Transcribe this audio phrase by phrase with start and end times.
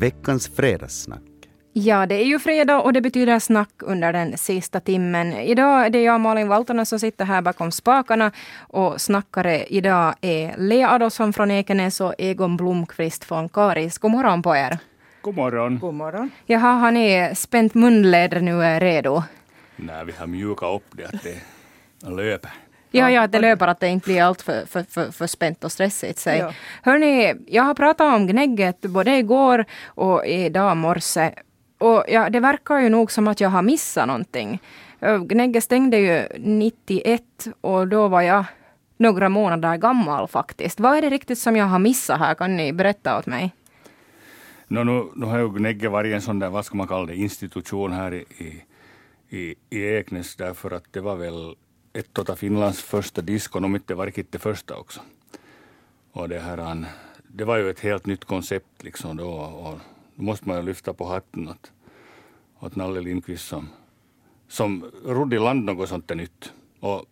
[0.00, 1.22] veckans fredagssnack.
[1.72, 5.32] Ja, det är ju fredag och det betyder snack under den sista timmen.
[5.32, 10.54] Idag är det jag, Malin Valtonen, som sitter här bakom spakarna och snackare idag är
[10.58, 13.98] Lea Adolfsson från Ekenäs och Egon Blomqvist från Karis.
[13.98, 14.78] God morgon på er.
[15.22, 15.78] God morgon.
[15.78, 16.30] God morgon.
[16.46, 19.22] Jaha, har ni spänt munläder nu och är redo?
[19.76, 22.50] Nej, vi har mjukat upp det att det löper.
[22.90, 25.72] Ja, ja, det löper att det inte blir allt för, för, för, för spänt och
[25.72, 26.18] stressigt.
[26.18, 26.38] Sig.
[26.38, 26.52] Ja.
[26.82, 31.30] Hörni, jag har pratat om Gnägget både igår och idag morse.
[31.78, 34.60] Och ja, det verkar ju nog som att jag har missat någonting.
[35.26, 37.22] Gnägget stängde ju 91
[37.60, 38.44] och då var jag
[38.96, 40.80] några månader gammal faktiskt.
[40.80, 42.34] Vad är det riktigt som jag har missat här?
[42.34, 43.54] Kan ni berätta åt mig?
[44.68, 47.16] No, nu, nu har ju Gnägge varit en sån där, vad ska man kalla det,
[47.16, 48.64] institution här i, i,
[49.36, 51.54] i, i Eknäs därför att det var väl
[51.92, 55.00] ett tota av Finlands första diskon, om inte det var det första också.
[56.12, 56.84] Och det här,
[57.28, 59.78] det var ju ett helt nytt koncept liksom då och
[60.14, 61.72] då måste man ju lyfta på hatten åt,
[62.60, 63.68] åt Nalle Lindqvist som,
[64.48, 66.52] som rodde i land något sånt där nytt.
[66.80, 67.04] Och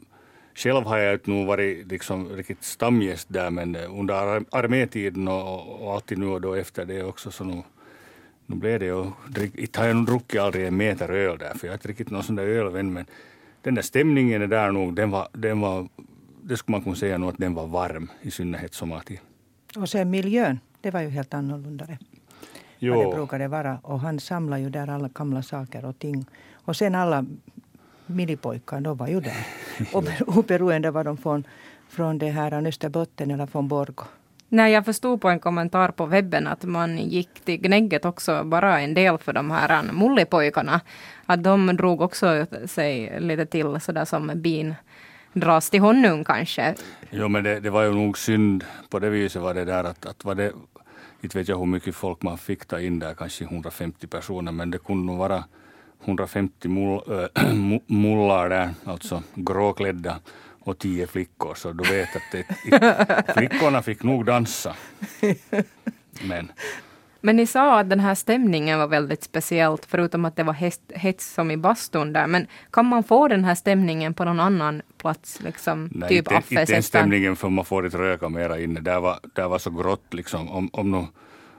[0.54, 5.82] själv har jag inte nog varit liksom riktigt stamgäst där men under ar- armétiden och,
[5.82, 7.62] och, alltid nu och då efter det också så nu,
[8.46, 11.54] nu blev det ju, drick- inte har jag nog druckit aldrig en meter öl där
[11.54, 13.06] för jag är inte riktigt någon sån där ölvän men
[13.68, 15.88] den där stämningen är där nog, den var, den var,
[16.42, 19.18] det skulle man kunna säga nog att den var varm i synnerhet sommartid.
[19.76, 21.98] Och sen miljön, det var ju helt annorlunda det,
[22.90, 23.78] vad det brukade vara.
[23.82, 26.26] Och han samlade ju där alla gamla saker och ting.
[26.54, 27.24] Och sen alla
[28.06, 29.46] millipojkar, de var ju där.
[29.92, 31.44] Obe- Oberoende var de från,
[31.88, 34.04] från det här Österbotten eller från Borgå.
[34.50, 38.80] Nej, jag förstod på en kommentar på webben att man gick till Gnägget också bara
[38.80, 40.80] en del för de här mullipojkarna.
[41.26, 44.74] Att de drog också sig lite till sådär som bin
[45.32, 46.74] dras till honung kanske.
[47.10, 50.06] Jo, men det, det var ju nog synd på det viset var det där att,
[50.06, 50.52] att var det,
[51.20, 54.70] inte vet jag hur mycket folk man fick ta in där, kanske 150 personer, men
[54.70, 55.44] det kunde nog vara
[56.04, 57.00] 150 mull,
[57.34, 57.44] äh,
[57.86, 60.20] mullar där, alltså gråklädda
[60.68, 62.44] och tio flickor, så du vet att det,
[63.34, 64.74] flickorna fick nog dansa.
[66.22, 66.52] Men
[67.20, 70.80] Men ni sa att den här stämningen var väldigt speciellt, förutom att det var hets,
[70.88, 72.26] hets som i bastun där.
[72.26, 75.40] Men kan man få den här stämningen på någon annan plats?
[75.42, 78.80] Liksom, nej, typ inte, inte Affes stämningen för man får inte röka mera inne.
[78.80, 80.50] Där var, där var så grått liksom.
[80.50, 81.06] Om, om nu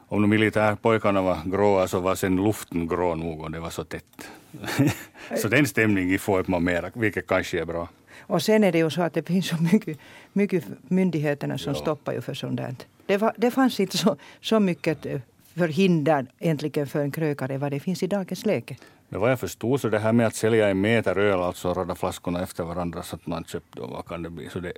[0.09, 3.83] om nu militärpojkarna var gråa så var sen luften grå nog och det var så
[3.83, 4.29] tätt.
[5.37, 7.87] så den stämningen får man mera, vilket kanske är bra.
[8.19, 9.97] Och sen är det ju så att det finns så mycket,
[10.33, 11.79] mycket myndigheterna som Ja.
[11.79, 12.75] stoppar ju för sånt där.
[13.05, 15.19] Det, var, det fanns inte så, så mycket eh,
[15.55, 18.77] förhinder egentligen för en krökare vad det finns i dagens läge.
[19.09, 21.95] Men vad jag förstod så det här med att sälja en meter öl, alltså rada
[21.95, 24.73] flaskorna efter varandra så att man köpte, vad kan det bli, så det,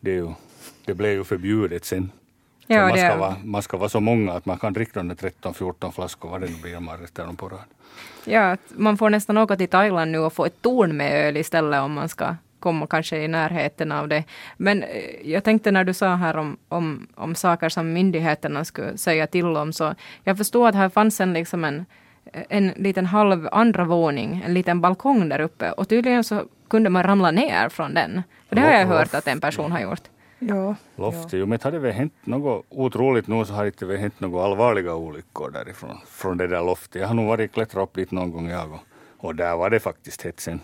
[0.00, 0.28] det, är ju,
[0.84, 2.10] det blev ju förbjudet sen.
[2.74, 5.14] Ja, man, ska vara, man ska vara så många att man kan dricka de där
[5.14, 7.60] 13-14 flaskor, vad det nu blir man rättar dem på rad.
[8.24, 11.80] Ja, man får nästan åka till Thailand nu och få ett torn med öl istället
[11.80, 14.24] om man ska komma kanske i närheten av det.
[14.56, 14.88] Men eh,
[15.24, 19.56] jag tänkte när du sa här om, om, om saker som myndigheterna skulle säga till
[19.56, 19.94] om, så
[20.24, 21.86] jag förstod att här fanns en, liksom en,
[22.48, 27.02] en liten halv andra våning, en liten balkong där uppe och tydligen så kunde man
[27.02, 28.22] ramla ner från den.
[28.48, 30.09] För det har jag hört att en person har gjort.
[30.42, 34.20] Ja, Loftet, jo men hade väl hänt något otroligt nu så har det väl hänt
[34.20, 37.00] några allvarliga olyckor därifrån, från det där loftet.
[37.00, 38.80] Jag har nog varit klättrat upp dit någon gång jag och,
[39.16, 40.60] och där var det faktiskt hett sen.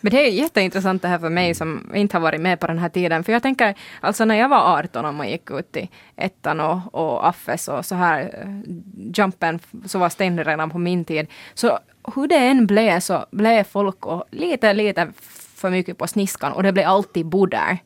[0.00, 2.78] Men det är jätteintressant det här för mig som inte har varit med på den
[2.78, 3.24] här tiden.
[3.24, 6.94] För jag tänker, alltså när jag var 18 och man gick ut i ettan och,
[6.94, 8.74] och Affes och så här, eh,
[9.16, 11.26] jumpen så var stängd redan på min tid.
[11.54, 11.78] Så
[12.14, 15.12] hur det än blev så blev folk och lite, lite
[15.56, 17.78] för mycket på sniskan och det blev alltid bodder.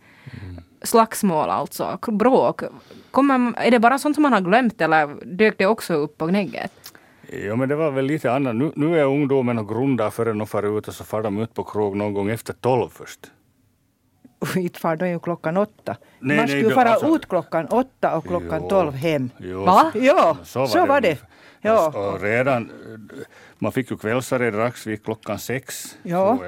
[0.82, 2.62] Slagsmål alltså, bråk.
[3.10, 6.26] Kommer, är det bara sånt som man har glömt eller dök det också upp på
[6.26, 6.72] gnägget?
[7.44, 8.56] Ja men det var väl lite annat.
[8.56, 11.54] Nu, nu är ungdomen och grundar förrän de far ut och så far de ut
[11.54, 13.20] på krog någon gång efter tolv först.
[14.56, 15.96] inte far de ju klockan åtta.
[16.18, 19.30] Nej, Man nej, skulle ju fara alltså- ut klockan åtta och klockan Jo, tolv hem.
[19.38, 19.90] jo, Va?
[19.92, 21.08] så- Ja, så var det.
[21.08, 21.28] ungefär.
[21.60, 21.88] Ja.
[21.88, 22.70] Och, och redan,
[23.58, 25.96] man fick ju kvällsare strax vid klockan sex.
[26.02, 26.38] Ja.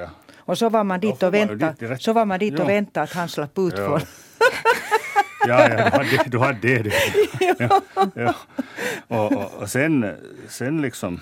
[0.49, 2.63] Och så var man dit och väntade, så var man dit Ja.
[2.63, 3.85] och väntade att han slapp ut Ja.
[3.85, 3.99] från...
[5.47, 6.93] Ja, ja du, hade, du hade det.
[7.59, 7.81] Ja,
[8.15, 8.35] ja.
[9.07, 10.15] Och, och, och sen,
[10.47, 11.19] sen liksom,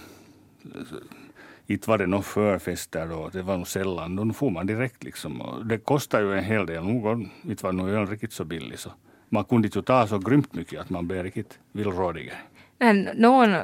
[1.68, 4.16] inte var det någon förfester då, det var nog sällan.
[4.16, 5.42] Då får man direkt liksom.
[5.42, 6.84] Och det kostar ju en hel del.
[6.84, 8.80] Nu går inte var nog öl riktigt så billig.
[8.80, 8.90] Så
[9.30, 12.32] man kunde inte ta så grymt mycket att man blev riktigt villrådig.
[12.80, 13.56] Men någon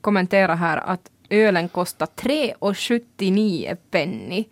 [0.00, 4.44] kommenterar här att ölen kostar 3,79 penny.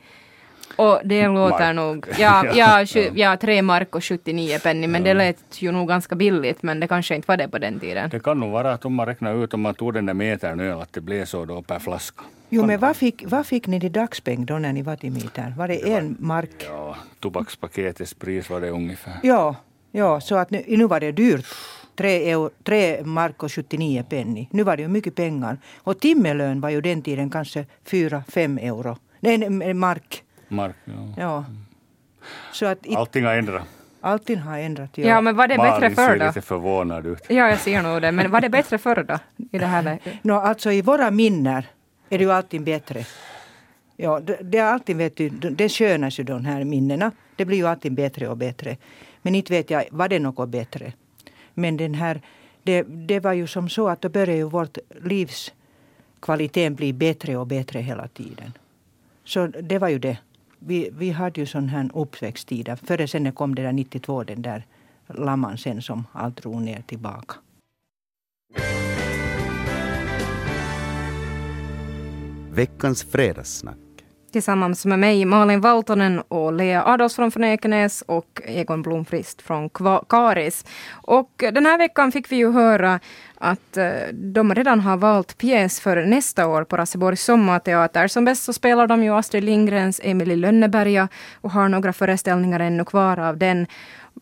[0.78, 5.14] Och det låter nog, ja, ja, sju, ja, tre mark och 79 penny, men det
[5.14, 8.10] lät ju nog ganska billigt, men det kanske inte var det på den tiden.
[8.10, 10.60] Det kan nog vara att om man räknar ut om man tog den där metern
[10.60, 12.24] öl, att det blev så då per flaska.
[12.48, 15.56] Jo, men vad fick, vad fick ni i dagspeng då när ni var till metern?
[15.56, 16.50] Var det en mark?
[16.68, 19.14] Ja, tobakspaketets pris var det ungefär.
[19.22, 19.56] Ja,
[19.92, 21.46] ja så att nu, nu var det dyrt.
[21.96, 24.48] Tre, euro, tre mark och 79 penny.
[24.50, 25.58] Nu var det ju mycket pengar.
[25.76, 28.96] Och timmelön var ju den tiden kanske 4-5 euro.
[29.20, 30.24] Nej, mark.
[30.48, 31.14] Mark, ja.
[31.16, 31.44] Ja.
[32.52, 33.62] Så att it, Allting har ändrat.
[34.00, 34.90] allting har ändrat.
[34.98, 35.08] Ja.
[35.08, 36.26] Ja, men var det bättre Malin förr ser då?
[36.26, 37.22] lite förvånad ut.
[37.28, 39.18] Ja, jag ser nog det, men var det bättre förr då?
[39.52, 40.14] I det här läget?
[40.24, 41.62] Nå, alltså i våra minnen
[42.08, 43.04] är det ju alltid bättre.
[43.96, 47.12] Ja, det, det är alltid, vet du, det skönas ju de här minnena.
[47.36, 48.76] Det blir ju alltid bättre och bättre.
[49.22, 50.92] Men inte vet jag, var det något bättre?
[51.54, 52.20] Men den här,
[52.62, 57.46] det, det var ju som så att då började ju vårt livskvalitet bli bättre och
[57.46, 58.52] bättre hela tiden.
[59.24, 60.18] Så det var ju det.
[60.58, 62.78] Vi, vi hade ju sån här uppväxttid.
[62.82, 64.66] Före sen kom det där 92, den där
[65.06, 67.34] lamman sen som allt drog ner tillbaka.
[72.50, 73.87] Veckans fredagssnack.
[74.32, 80.04] Tillsammans med mig, Malin Valtonen och Lea Adolfsson från Ekenäs och Egon Blomqvist från Kva-
[80.08, 80.64] Karis.
[80.92, 83.00] Och den här veckan fick vi ju höra
[83.38, 88.08] att eh, de redan har valt pjäs för nästa år på Raseborgs sommarteater.
[88.08, 91.08] Som bäst så spelar de ju Astrid Lindgrens Emil i Lönneberga
[91.40, 93.66] och har några föreställningar ännu kvar av den.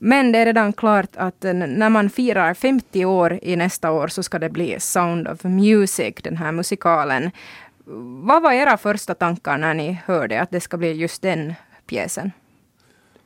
[0.01, 4.09] Men det är redan klart att eh, när man firar 50 år i nästa år
[4.09, 7.31] så ska det bli Sound of Music, den här musikalen.
[7.89, 11.55] Vad var era första tankar när ni hörde att det ska bli just den
[11.87, 12.33] pjäsen?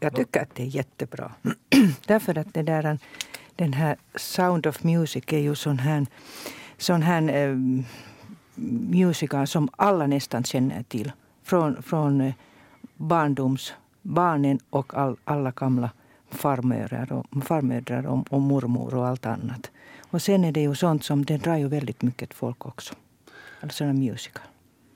[0.00, 1.32] Jag tycker att det är jättebra.
[2.06, 2.98] Därför att det där,
[3.56, 6.06] den här Sound of Music är ju sån här,
[6.78, 7.56] sån här eh,
[8.90, 11.12] musical som alla nästan känner till.
[11.42, 12.34] Från, från eh,
[12.94, 13.72] barndoms,
[14.02, 15.90] barndomsbarnen och all, alla gamla
[16.30, 19.70] farmödrar och, farmödrar och, och mormor och allt annat.
[20.10, 22.94] Och sen är det ju sånt som det drar ju väldigt mycket folk också.
[23.60, 24.44] Alltså en musical.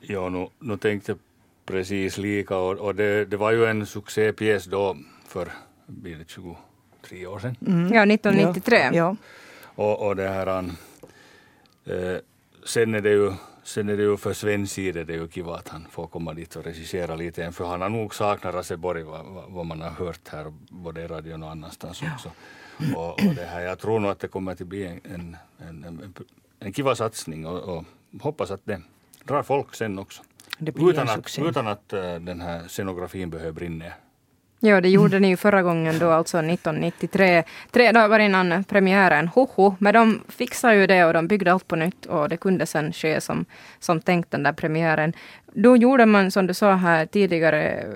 [0.00, 1.18] Ja, nu, nu tänkte jag
[1.66, 4.96] precis lika och, och det, det var ju en succépjäs då
[5.26, 5.52] för
[5.86, 7.56] blir det 23 år sedan.
[7.92, 8.78] Ja, 1993.
[8.78, 8.94] Mm.
[8.94, 9.16] Ja.
[9.62, 10.76] Och, och det här, an,
[11.84, 12.16] eh,
[12.64, 13.32] sen är det ju
[13.64, 16.34] Sen är det ju för Svens sida det är ju kiva att han får komma
[16.34, 19.80] dit och regissera lite än för han har nog saknat Raseborg vad, vad, vad man
[19.80, 22.30] har hört här både i radion och annanstans också.
[22.96, 25.84] Och, och det här, jag tror nog att det kommer att bli en, en, en,
[25.84, 26.14] en,
[26.58, 27.84] en kiva satsning och, och
[28.20, 28.80] hoppas att det
[29.24, 30.22] drar folk sen också.
[30.76, 33.84] Utan att, utan att eh, den här scenografin behöver brinna.
[34.60, 37.44] Ja, det gjorde ni ju förra gången då, alltså 1993.
[37.70, 39.28] Tre dagar innan premiären.
[39.28, 39.74] Hoho.
[39.78, 42.92] Men de fixade ju det och de byggde allt på nytt och det kunde sen
[42.92, 43.44] ske som,
[43.78, 45.12] som tänkt den där premiären.
[45.52, 47.86] Då gjorde man, som du sa här tidigare,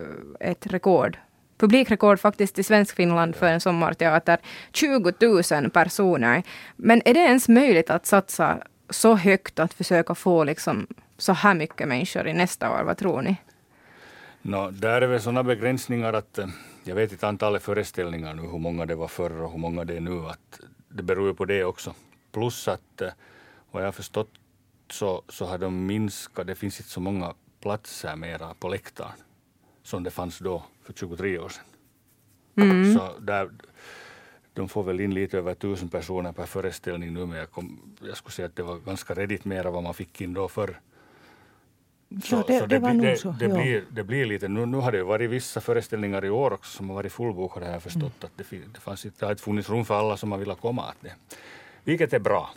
[0.40, 1.18] ett rekord.
[1.58, 4.38] Publikrekord faktiskt i Svenskfinland för en sommarteater.
[4.72, 5.12] 20
[5.60, 6.42] 000 personer.
[6.76, 8.58] Men är det ens möjligt att satsa
[8.90, 10.87] så högt att försöka få liksom
[11.19, 12.82] så här mycket människor i nästa år?
[12.82, 13.37] Vad tror ni?
[14.43, 16.46] No, där är väl sådana begränsningar att eh,
[16.85, 19.96] jag vet inte antalet föreställningar nu, hur många det var förr och hur många det
[19.96, 20.26] är nu.
[20.26, 21.94] Att det beror ju på det också.
[22.32, 23.08] Plus att eh,
[23.70, 24.31] vad jag har förstått
[24.90, 29.12] så, så har de minskat, det finns inte så många platser mera på läktaren
[29.82, 31.64] som det fanns då för 23 år sedan.
[32.99, 33.50] Så där,
[34.58, 38.16] de får väl in lite över tusen personer per föreställning nu, men jag, kom, jag
[38.16, 40.80] skulle säga att det var ganska redigt mera vad man fick in då förr.
[42.09, 43.54] Ja, det- det blir- nog det, så, Det, ja.
[43.54, 46.88] blir, det blir lite, nu, nu har det varit vissa föreställningar i år också som
[46.88, 48.25] har varit fullbokade har jag förstått.
[48.25, 48.44] Att det,
[48.75, 50.82] det, fanns inte, det har inte funnits rum för alla som har velat komma.
[50.82, 51.12] Att det,
[51.85, 52.50] vilket är bra.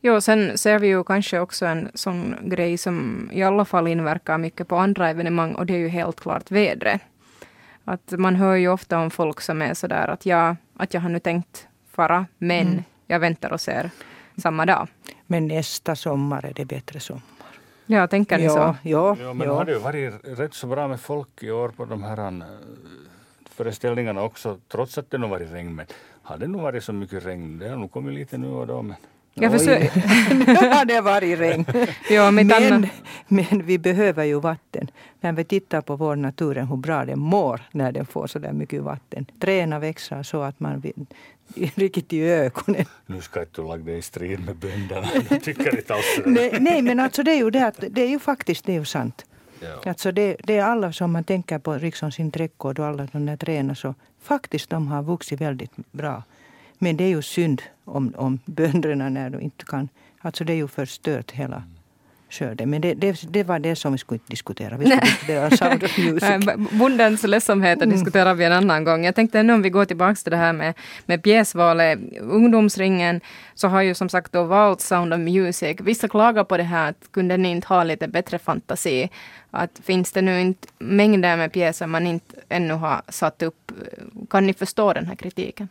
[0.00, 4.38] Jo, sen ser vi ju kanske också en sån grej som i alla fall inverkar
[4.38, 7.00] mycket på andra evenemang och det är ju helt klart vädret.
[7.84, 11.08] Att man hör ju ofta om folk som är sådär att jag, att jag har
[11.08, 13.90] nu tänkt fara, men jag väntar och ser
[14.36, 14.88] samma dag.
[15.26, 17.22] Men nästa sommar är det bättre sommar.
[17.86, 18.56] Ja, tänker ni så?
[18.58, 19.54] Ja, ja, Ja, men ja.
[19.54, 22.42] har det ju varit rätt så bra med folk i år på de här eh,
[23.50, 25.74] föreställningarna också, trots att det nog varit regn.
[25.74, 25.86] Men
[26.22, 27.58] har det nog varit så mycket regn?
[27.58, 28.82] Det har nog kommit lite nu och då.
[28.82, 28.96] Men
[29.40, 29.90] Jag försöker,
[30.46, 31.64] nu har det varit regn.
[32.10, 32.88] ja, Men,
[33.28, 34.90] men vi behöver ju vatten.
[35.20, 38.52] När vi tittar på vår naturen, hur bra den mår när den får så där
[38.52, 39.26] mycket vatten.
[39.40, 40.82] Träden växer så att man
[41.74, 42.84] riktigt i ögonen.
[43.06, 45.08] nu ska inte du lägga dig i strid med bönderna.
[45.28, 46.30] De tycker inte alls det.
[46.30, 48.78] nej, nej, men alltså det är ju det att det är ju faktiskt det är
[48.78, 49.24] ju sant.
[49.60, 49.90] Ja.
[49.90, 53.26] Alltså det, det är alla som man tänker på liksom sin trädgård och alla de
[53.26, 56.22] där träden så faktiskt de har vuxit väldigt bra.
[56.78, 59.88] Men det är ju synd om, om bönderna när de inte kan.
[60.20, 61.62] Alltså det är ju förstört hela,
[62.30, 62.70] skörden.
[62.70, 64.76] Men det, det, det, var det som vi skulle diskutera.
[64.76, 66.70] Vi skulle diskutera Sound of Music.
[66.70, 67.96] Bondens ledsamheter mm.
[67.96, 69.04] diskuterar vi en annan gång.
[69.04, 70.74] Jag tänkte ännu om vi går tillbaka till det här med,
[71.06, 71.98] med pjäsvalet.
[72.20, 73.20] Ungdomsringen
[73.54, 75.80] så har ju som sagt då valt Sound of Music.
[75.80, 79.10] Vissa klagar på det här att kunde ni inte ha lite bättre fantasi?
[79.50, 83.72] Att finns det nu inte mängder med pjäser man inte ännu har satt upp?
[84.30, 85.68] Kan ni förstå den här kritiken?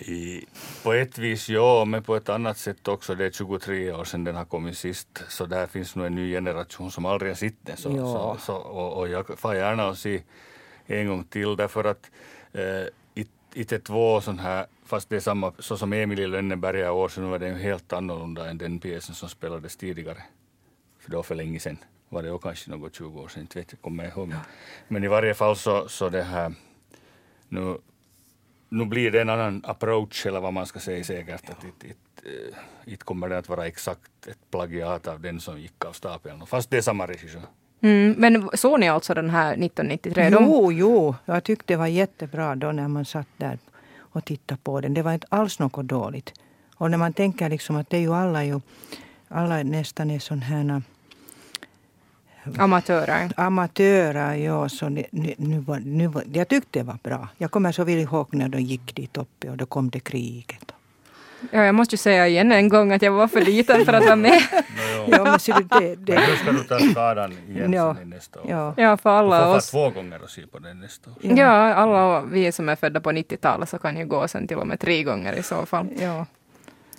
[0.00, 0.46] I,
[0.82, 3.14] på ett vis ja, men på ett annat sätt också.
[3.14, 5.24] Det är 23 år sedan den har kommit sist.
[5.28, 7.76] Så där finns nog en ny generation som aldrig har sett den.
[7.76, 8.36] Så, ja.
[8.36, 10.22] så, så, och, och, jag far gärna och se
[10.86, 12.10] en gång till därför att
[12.52, 12.86] eh,
[13.54, 17.26] inte två sån här, fast det är samma, så som Emil i Lönneberga år nu
[17.26, 20.22] var det helt annorlunda än den pjäsen som spelades tidigare.
[20.98, 21.78] För då för länge sedan
[22.08, 24.34] var det kanske något 20 år sedan, inte vet jag, kommer jag ihåg.
[24.88, 26.54] Men i varje fall så, så det här,
[27.48, 27.78] nu
[28.68, 31.42] nu blir det en annan approach eller vad man ska säga säkert.
[31.46, 31.52] Ja.
[31.52, 31.96] Att it, it,
[32.26, 36.46] uh, it kommer det att vara exakt ett plagiat av den som gick av stapeln.
[36.46, 37.42] Fast det är samma regissör.
[37.80, 40.28] Mm, men såg ni alltså den här 1993?
[40.32, 43.58] Jo, jo, jag tyckte det var jättebra då när man satt där
[43.98, 44.94] och tittade på den.
[44.94, 46.32] Det var inte alls något dåligt.
[46.74, 48.60] Och när man tänker liksom att det är ju alla ju,
[49.28, 50.82] alla nästan är sådana här
[52.58, 53.32] Amatörer.
[53.36, 54.68] Amatörer, ja.
[54.68, 57.28] Så nu, nu, nu, var, nu var, jag tyckte det var bra.
[57.38, 60.72] Jag kommer så väl ihåg när de gick dit uppe och då kom det kriget.
[61.50, 64.04] Ja, jag måste ju säga igen en gång att jag var för liten för att
[64.04, 64.42] vara med.
[65.06, 66.14] ja, men ser du, det, det.
[66.14, 68.50] Men då ska du ta skadan igen ja, nästa år.
[68.50, 69.70] Ja, ja för alla du får oss.
[69.70, 71.16] två gånger och se på den nästa år.
[71.20, 74.66] Ja, alla vi som är födda på 90-talet så kan ju gå sen till och
[74.66, 75.86] med tre gånger i så fall.
[76.00, 76.26] Ja.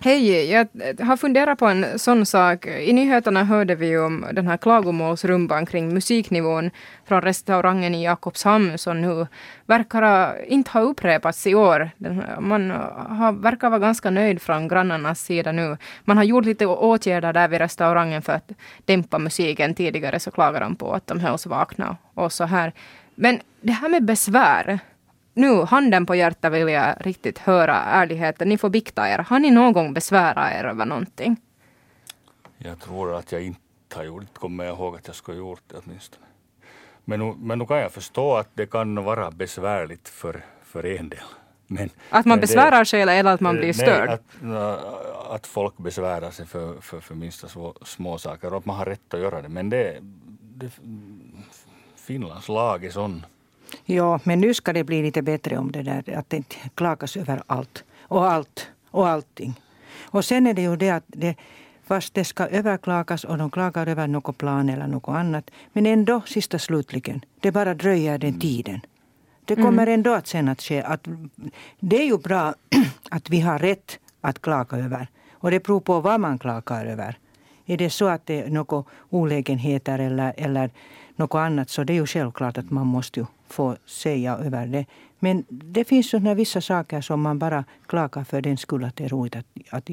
[0.01, 0.67] Hej, jag
[0.99, 2.65] har funderat på en sån sak.
[2.65, 6.71] I nyheterna hörde vi om den här klagomålsrumban kring musiknivån
[7.05, 9.27] från restaurangen i Jakobshamn som nu
[9.65, 11.91] verkar inte ha upprepats i år.
[12.39, 12.69] Man
[13.09, 15.77] har, verkar vara ganska nöjd från grannarnas sida nu.
[16.03, 18.51] Man har gjort lite åtgärder där vid restaurangen för att
[18.85, 19.75] dämpa musiken.
[19.75, 22.73] Tidigare så klagade de på att de hölls vakna och så här.
[23.15, 24.79] Men det här med besvär
[25.39, 28.49] nu, handen på hjärtat vill jag riktigt höra ärligheten.
[28.49, 29.17] Ni får bikta er.
[29.17, 31.37] Har ni någon gång besvärat er över någonting?
[32.57, 33.59] Jag tror att jag inte
[33.95, 34.39] har gjort det.
[34.39, 36.25] Kommer jag ihåg att jag skulle ha gjort det åtminstone.
[37.05, 41.09] Men nu, men nu kan jag förstå att det kan vara besvärligt för, för en
[41.09, 41.19] del.
[41.67, 44.09] Men, att man besvärar sig eller att man blir störd?
[44.09, 44.21] Att,
[45.29, 48.85] att folk besvärar sig för, för, för minsta små, små saker och att man har
[48.85, 49.49] rätt att göra det.
[49.49, 49.97] Men det,
[50.55, 50.71] det
[51.95, 53.25] Finlands lag är sån.
[53.85, 57.17] Ja, men nu ska det bli lite bättre om det där att det inte klagas
[57.17, 59.61] över allt och allt och allting.
[60.11, 61.35] Och sen är det ju det att det,
[61.83, 65.51] fast det ska överklagas och de klagar över något plan eller något annat.
[65.73, 68.81] Men ändå sista slutligen, det bara dröjer den tiden.
[69.45, 69.93] Det kommer mm.
[69.93, 71.07] ändå att sen att ske att
[71.79, 72.53] det är ju bra
[73.09, 75.07] att vi har rätt att klaga över.
[75.31, 77.17] Och det beror på vad man klagar över.
[77.65, 80.69] Är det så att det är några olägenheter eller, eller
[81.15, 84.85] något annat så det är ju självklart att man måste ju få säga över det.
[85.19, 89.05] Men det finns sådana vissa saker som man bara klagar för den skull att det
[89.05, 89.89] är roligt att, att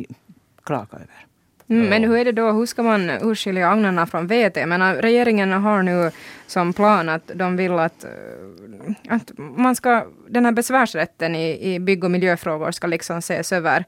[0.65, 1.27] klaga över.
[1.69, 4.67] Mm, men hur är det då, hur ska man urskilja agnarna från vete?
[4.67, 6.11] Men regeringen har nu
[6.47, 8.11] som plan att de vill att, eh,
[9.09, 13.85] att man ska, den här besvärsrätten i, i bygg och miljöfrågor ska liksom ses över.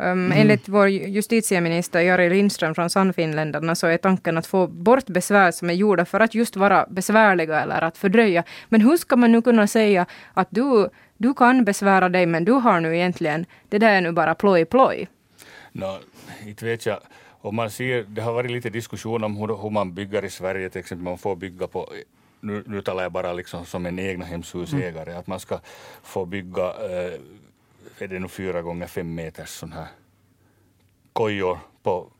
[0.00, 0.32] Um, mm.
[0.32, 5.70] Enligt vår justitieminister Jari Lindström från Sannfinländarna så är tanken att få bort besvär som
[5.70, 8.44] är gjorda för att just vara besvärliga eller att fördröja.
[8.68, 12.52] Men hur ska man nu kunna säga att du, du kan besvära dig men du
[12.52, 15.08] har nu egentligen, det där är nu bara ploj ploj?
[15.72, 15.98] No,
[16.46, 16.98] inte vet jag.
[17.40, 20.70] Om man ser, det har varit lite diskussion om hur, hur man bygger i Sverige,
[20.70, 21.88] till exempel man får bygga på
[22.40, 25.20] nu, nu talar jag bara liksom som en egna hemshusägare, mm.
[25.20, 25.60] att man ska
[26.02, 27.20] få bygga eh,
[27.98, 29.86] är det nog fyra gånger fem meters sån här
[31.12, 32.10] kojor på,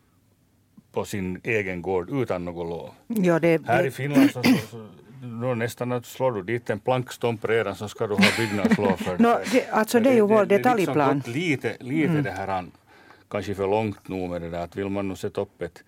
[0.93, 2.91] på sin egen gård utan något lov.
[3.07, 3.89] Ja, det, Här det...
[3.89, 4.89] i Finland så, så, så
[5.21, 9.19] då nästan att slår du dit en plankstomp redan så ska du ha byggnadslov för
[9.19, 9.69] no, det.
[9.71, 11.23] Alltså det är ju vår detaljplan.
[11.25, 12.23] Det, det liksom lite, lite mm.
[12.23, 12.65] det här
[13.31, 15.85] kanske för långt nu med det där att vill man nu sätta upp ett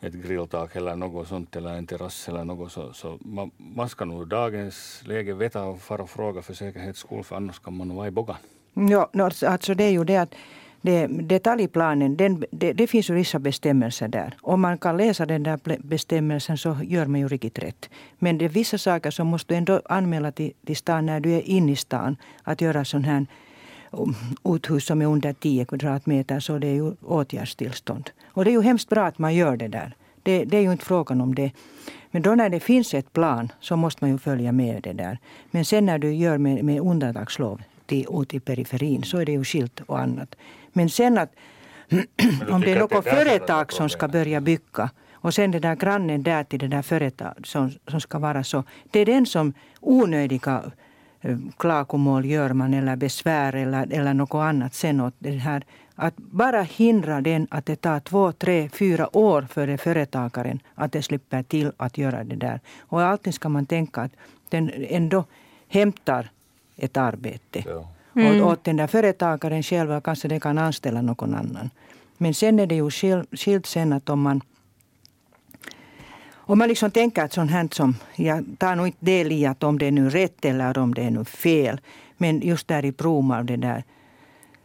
[0.00, 4.04] ett grilltak eller något sånt eller en terrass eller något så, så man, man ska
[4.04, 7.76] nog i dagens läge veta och fara och fråga för säkerhets skull för annars kan
[7.76, 8.36] man vara i bogan.
[8.88, 9.10] Ja,
[9.46, 10.34] alltså det är ju det att
[10.86, 14.34] det, detaljplanen, den, det, det, finns ju vissa bestämmelser där.
[14.42, 17.90] Om man kan läsa den där bestämmelsen så gör man ju riktigt rätt.
[18.18, 21.32] Men det är vissa saker som måste du ändå anmäla till, till stan när du
[21.32, 22.16] är inne i stan.
[22.42, 23.26] Att göra sån här
[23.90, 24.14] um,
[24.44, 28.10] uthus som är under 10 kvadratmeter så det är ju åtgärdstillstånd.
[28.26, 29.94] Och det är ju hemskt bra att man gör det där.
[30.22, 31.50] Det, det är ju inte frågan om det.
[32.10, 35.18] Men då när det finns ett plan så måste man ju följa med det där.
[35.50, 39.32] Men sen när du gör med, med undantagslov till, ut i periferin så är det
[39.32, 40.34] ju skilt och annat.
[40.72, 41.32] Men sen att
[42.50, 46.44] om det är något företag som ska börja bygga Och sen det där grannen där
[46.44, 48.64] till det där företaget som, som ska vara så.
[48.90, 50.62] Det är den som onödiga
[51.20, 55.64] eh, klagomål gör man eller besvär eller, eller något annat sen åt det här.
[55.94, 60.92] Att bara hindra den att det tar två, tre, fyra år för det företagaren att
[60.92, 62.60] det slipper till att göra det där.
[62.78, 64.12] Och alltid ska man tänka att
[64.48, 65.24] den ändå
[65.68, 66.30] hämtar
[66.76, 67.64] ett arbete.
[67.66, 67.88] Ja.
[68.16, 68.42] Mm.
[68.42, 71.70] Och åt den där företagaren själv kanske det kan anställa någon annan.
[72.18, 72.90] Men sen är det ju
[73.32, 74.40] skilt sen att om man
[76.48, 79.62] om man liksom tänker att sånt här som, jag tar nog inte del i att
[79.62, 81.80] om det är nu rätt eller om det är nu fel.
[82.16, 83.84] Men just där i Bromar, det där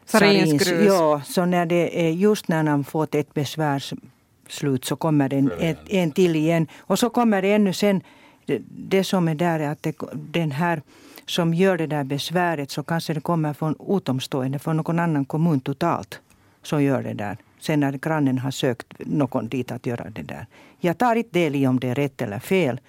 [0.05, 5.35] Sarins, ja, så när det är just när man fått ett besvärsslut så kommer det
[5.35, 6.67] en, en, en till igen.
[6.79, 8.01] Och så kommer det ännu sen,
[8.45, 10.81] det, det som är där är att det, den här
[11.25, 15.59] som gör det där besväret så kanske det kommer från utomstående, från någon annan kommun
[15.59, 16.19] totalt
[16.63, 17.37] som gör det där.
[17.59, 20.45] Sen när grannen har sökt någon dit att göra det där.
[20.79, 22.79] Jag tar inte del i om det är rätt eller fel.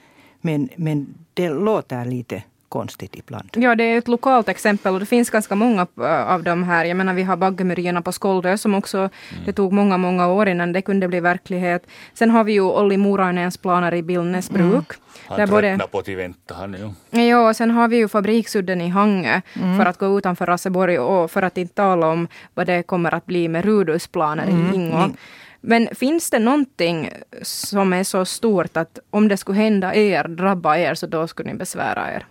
[0.41, 3.49] Men, men det låter lite konstigt ibland.
[3.52, 6.85] Ja, det är ett lokalt exempel och det finns ganska många äh, av dem här.
[6.85, 9.45] Jag menar, vi har baggemyrierna på Skoldö som också, mm.
[9.45, 11.87] det tog många, många år innan det kunde bli verklighet.
[12.14, 14.85] Sen har vi ju Olli Morainens planer i Billnäs mm.
[15.29, 17.21] Han där både, på att vänta han ju.
[17.23, 19.79] Ja, och sen har vi ju fabriksudden i Hangö mm.
[19.79, 23.26] för att gå utanför Raseborg och för att inte tala om vad det kommer att
[23.26, 24.73] bli med Rudus planer mm.
[24.73, 24.97] i Ingå.
[24.97, 25.17] Mm.
[25.61, 27.11] Men finns det någonting
[27.43, 31.52] som är så stort att om det skulle hända er, drabba er, så då skulle
[31.52, 32.26] ni besvära er?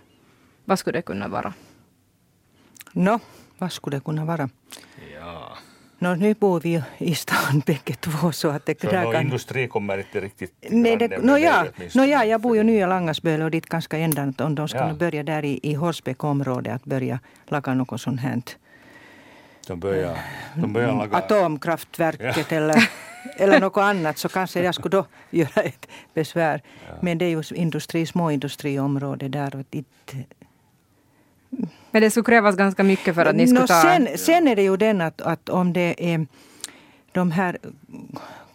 [0.64, 1.54] Vad skulle det kunna vara?
[2.92, 3.18] Nå,
[3.58, 4.48] vad skulle det kunna vara?
[5.14, 5.56] Ja.
[5.98, 9.22] Nå, nu bor vi i stan bägge två så att det så där kan...
[9.22, 13.44] industri kommer inte riktigt Nej, det, no, ja, no, ja, jag bor ju Nya Langasböle
[13.44, 14.94] och dit ganska ända om de skulle ja.
[14.94, 18.42] börja där i, i Horsbäck område att börja laga något sånt här.
[19.66, 20.18] De börjar,
[20.54, 21.16] de börjar laga...
[21.16, 22.56] Atomkraftverket ja.
[22.56, 22.90] eller,
[23.38, 26.62] eller något annat så kanske jag skulle då göra ett besvär.
[26.88, 26.94] Ja.
[27.00, 30.16] Men det är ju industri, småindustriområde där och inte
[31.92, 33.82] men det skulle krävas ganska mycket för att ni skulle no, ta...
[33.82, 36.26] Sen, sen är det ju den att, att om det är
[37.12, 37.58] de här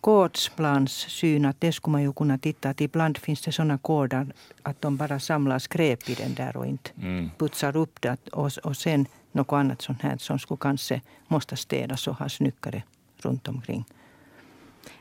[0.01, 4.27] gårdsplanssyn, att det skulle man ju kunna titta att ibland finns det sådana gårdar
[4.63, 7.29] att de bara samlar skräp i den där och inte mm.
[7.37, 8.17] putsar upp det.
[8.31, 12.83] Och, och sen något annat sånt här som skulle kanske måste städas och ha snyckare
[13.17, 13.85] runt omkring.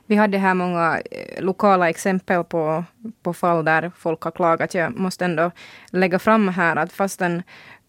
[0.07, 2.85] Vi hade här många eh, lokala exempel på,
[3.23, 4.75] på fall där folk har klagat.
[4.75, 5.51] Jag måste ändå
[5.91, 7.43] lägga fram här att fastän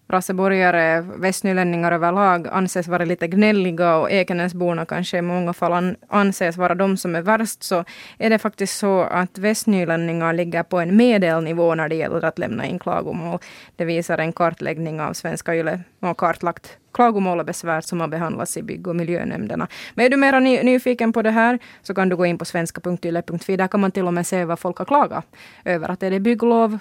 [0.10, 6.76] Raseborgare, västnylänningar överlag anses vara lite gnälliga och Ekenäsborna kanske i många fall anses vara
[6.76, 7.84] de som är värst, så
[8.18, 12.66] är det faktiskt så att västnylänningar ligger på en medelnivå när det gäller att lämna
[12.66, 13.40] in klagomål.
[13.76, 18.58] Det visar en kartläggning av Svenska Yle och kartlagt klagomål och besvär som har behandlats
[18.58, 19.68] i bygg och miljönämnderna.
[19.96, 22.46] Men är du mer ny, nyfiken på det här så kan du gå in på
[22.46, 23.58] svenska.yle.fi.
[23.58, 25.26] Där kan man till och med se vad folk har klagat
[25.66, 25.92] över.
[25.92, 26.80] Att är det bygglov,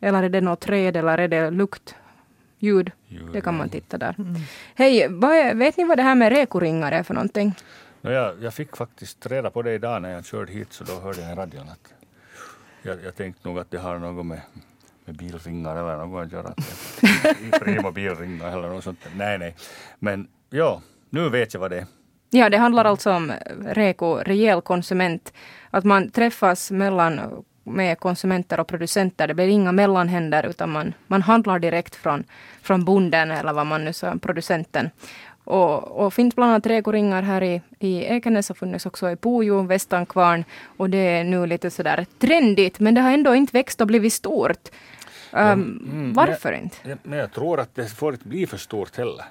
[0.00, 1.94] eller är det något träd, eller är det lukt
[2.64, 2.90] ljud.
[3.32, 4.14] Det kan man titta där.
[4.18, 4.34] Mm.
[4.74, 7.54] Hej, är, vet ni vad det här med rekoringar är för någonting?
[8.00, 11.00] No, jag, jag fick faktiskt reda på det idag när jag körde hit, så då
[11.00, 11.94] hörde jag i radion att
[12.82, 14.40] jag, jag tänkte nog att det har något med,
[15.04, 16.54] med bilringar eller något att göra.
[17.60, 18.98] Prima bilringar eller något sånt.
[19.16, 19.56] Nej, nej.
[19.98, 21.86] Men ja, nu vet jag vad det är.
[22.30, 25.32] Ja, det handlar alltså om REKO, rejäl konsument.
[25.70, 29.28] Att man träffas mellan med konsumenter och producenter.
[29.28, 32.24] Det blir inga mellanhänder utan man, man handlar direkt från,
[32.62, 34.90] från bonden eller vad man nu sa, producenten.
[35.44, 39.62] Och, och finns bland annat rekoringar här i, i Ekenäs och funnits också i Pujo,
[39.62, 40.44] Västankvarn.
[40.76, 44.12] Och det är nu lite sådär trendigt men det har ändå inte växt och blivit
[44.12, 44.68] stort.
[45.32, 46.98] Um, mm, varför jag, inte?
[47.02, 49.24] Men jag tror att det får inte bli för stort heller.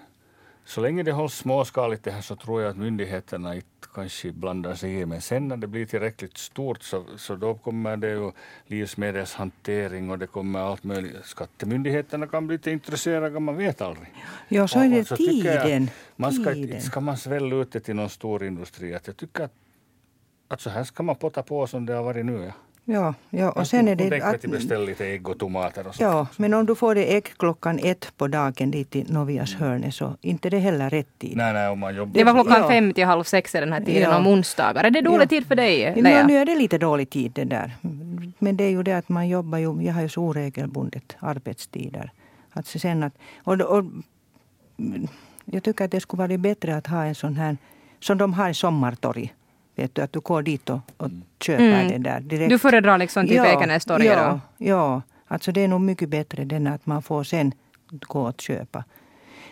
[0.66, 4.74] Så länge det hålls småskaligt det här så tror jag att myndigheterna inte kanske blandar
[4.76, 5.06] sig i.
[5.06, 8.32] Men sen när det blir tillräckligt stort så, så då kommer det ju
[8.68, 11.26] livsmedelshantering och det kommer allt möjligt.
[11.26, 14.14] Skattemyndigheterna kan bli lite intresserade, man vet aldrig.
[14.48, 15.90] Ja, så är det och, tiden.
[16.16, 16.82] Man ska, tiden.
[16.82, 18.96] ska man svälla ut det till någon stor industri.
[18.96, 19.54] Att jag tycker att,
[20.48, 22.44] att så här ska man potta på som det har varit nu.
[22.44, 22.54] Ja.
[22.86, 24.22] Ja, ja och sen är det...
[24.22, 25.96] Att, beställa lite ägg och tomater och.
[26.00, 29.70] Ja, men om du får det ägg klockan ett på dagen dit till Novias mm.
[29.70, 31.38] hörne så inte det heller rätt tid.
[31.38, 32.14] Nej, nej, om man jobbar.
[32.14, 32.68] Det var klockan ja.
[32.68, 34.18] fem till halv sex den här tiden ja.
[34.18, 34.84] om onsdagar.
[34.84, 35.30] Är det dålig ja.
[35.30, 36.20] tid för dig, Lea?
[36.20, 37.72] Ja, nu är det lite dålig tid det där.
[38.40, 42.12] Men det är ju det att man jobbar ju, jag har ju så oregelbundet arbetstider.
[42.52, 43.86] Att sen att, och, och,
[45.46, 47.58] jag tycker att det skulle vara bättre att ha en sån här,
[48.00, 49.34] som de har i Sommartorg
[49.76, 51.24] Vet du, att du går dit och, och mm.
[51.40, 51.88] köper mm.
[51.88, 52.50] det där direkt.
[52.50, 54.66] Du föredrar liksom typ ja, Ekenästorget ja, då?
[54.66, 57.52] Ja, alltså det är nog mycket bättre än att man får sen
[57.90, 58.84] gå och köpa.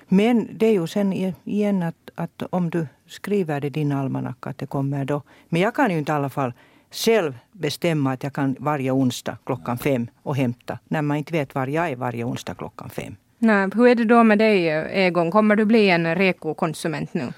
[0.08, 4.50] Men det är ju sen igen att, att om du skriver det i din almanacka
[4.50, 5.22] att det kommer då.
[5.50, 6.54] Men jag kan ju inte i alla fall
[6.92, 11.56] själv bestämma att jag kan varje onsdag klockan fem och hämta när man inte vet
[11.56, 13.16] var jag är varje onsdag klockan fem.
[13.38, 15.32] Nej, hur är det då med dig Egon?
[15.32, 17.34] Kommer du bli en REKO-konsument nu?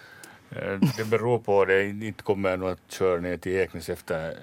[0.56, 1.90] Eh, det beror på det.
[1.90, 4.36] Inte kommer jag nog att köra ner till Eknäs efter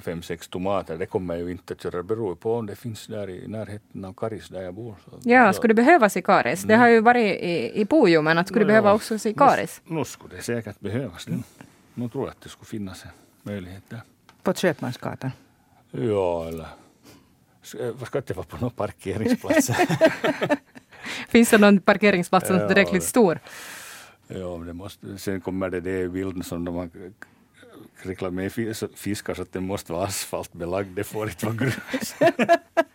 [0.00, 0.98] fem, sex tomater.
[0.98, 1.96] Det kommer jag ju inte att göra.
[1.96, 4.94] Det beror på om det finns där i närheten av Karis där jag bor.
[5.04, 6.62] Så, ja, skulle det behövas i Karis?
[6.62, 9.82] Det har ju varit i, i Pujo, men att skulle det behöva också i Karis?
[9.84, 11.28] Nu skulle det säkert behövas.
[11.28, 11.42] Nu,
[11.94, 13.10] nu tror jag att det skulle finnas en
[13.42, 14.00] möjlighet där.
[14.42, 15.30] På Köpmansgatan?
[15.90, 16.66] Ja, eller
[17.98, 19.70] vad ska det vara på någon parkeringsplats?
[21.28, 23.38] Finns det någon parkeringsplats som är tillräckligt stor?
[24.28, 26.90] Ja, det måste, sen kommer det, det i bilden som de har
[28.02, 28.50] reklamera
[28.94, 32.14] fiskar så att det måste vara asfaltbelagd, det får inte vara grus.